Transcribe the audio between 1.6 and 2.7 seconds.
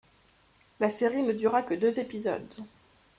que deux épisodes.